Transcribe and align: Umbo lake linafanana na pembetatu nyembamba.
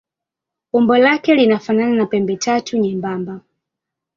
Umbo 0.73 0.97
lake 0.97 1.35
linafanana 1.35 1.95
na 1.95 2.05
pembetatu 2.05 2.77
nyembamba. 2.77 3.41